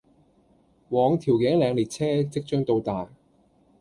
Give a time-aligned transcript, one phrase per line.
[0.89, 3.11] 往調景嶺列車即將到達